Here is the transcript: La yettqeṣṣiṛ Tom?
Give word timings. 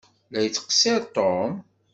La 0.31 0.39
yettqeṣṣiṛ 0.41 1.01
Tom? 1.15 1.51